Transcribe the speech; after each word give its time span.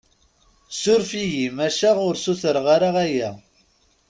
Suref-iyi, 0.81 1.45
maca 1.57 1.89
ur 2.07 2.15
sutreɣ 2.17 2.65
ara 2.75 2.89
aya. 3.05 3.29